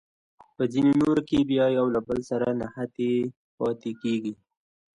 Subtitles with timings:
[0.55, 3.11] په ځینو نورو کې بیا یو له بل سره نښتې
[3.57, 4.33] پاتې کیږي.